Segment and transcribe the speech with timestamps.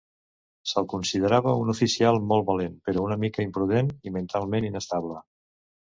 [0.71, 5.25] Se'l considerava un oficial molt valent, però una mica imprudent i mentalment inestable.